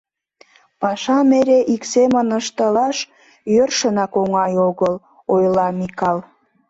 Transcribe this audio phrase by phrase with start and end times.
[0.81, 2.97] —Пашам эре ик семын ыштылаш
[3.53, 4.93] йӧршынак оҥай огыл,—
[5.33, 6.17] ойла Микал.